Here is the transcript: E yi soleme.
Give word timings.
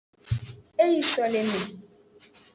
E 0.83 0.85
yi 0.93 1.01
soleme. 1.11 1.59